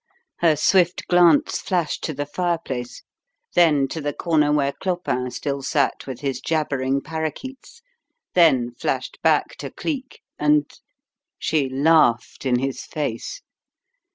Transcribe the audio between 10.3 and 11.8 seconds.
and she